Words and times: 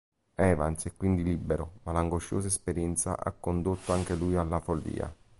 Evans 0.39 0.83
è 0.85 0.91
quindi 0.97 1.21
libero, 1.21 1.73
ma 1.83 1.91
l'angosciosa 1.91 2.47
esperienza 2.47 3.15
ha 3.19 3.31
condotto 3.39 3.93
anche 3.93 4.15
lui 4.15 4.35
alla 4.35 4.59
follia. 4.59 5.15